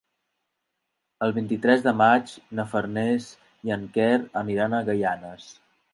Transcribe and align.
El 1.25 1.33
vint-i-tres 1.35 1.83
de 1.89 1.93
maig 1.99 2.33
na 2.61 2.65
Farners 2.71 3.27
i 3.69 3.75
en 3.77 3.87
Quer 3.99 4.11
aniran 4.45 4.77
a 4.79 4.85
Gaianes. 4.89 5.47